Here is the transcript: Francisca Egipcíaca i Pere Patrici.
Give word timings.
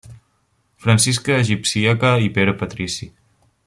Francisca 0.85 1.37
Egipcíaca 1.43 2.17
i 2.29 2.35
Pere 2.39 2.59
Patrici. 2.63 3.13